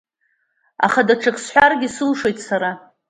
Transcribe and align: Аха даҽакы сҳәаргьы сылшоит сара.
Аха 0.85 1.01
даҽакы 1.07 1.41
сҳәаргьы 1.45 1.89
сылшоит 1.95 2.37
сара. 2.47 2.71